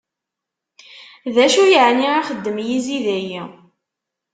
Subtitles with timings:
[1.33, 3.41] D acu yeɛni ixeddem yizi dayi!